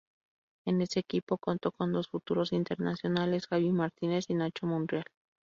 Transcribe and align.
En 0.65 0.81
ese 0.81 0.99
equipo 0.99 1.37
contó 1.37 1.71
con 1.71 1.91
dos 1.93 2.07
futuros 2.07 2.53
internacionales: 2.53 3.45
Javi 3.45 3.71
Martínez 3.71 4.25
y 4.29 4.33
Nacho 4.33 4.65
Monreal. 4.65 5.05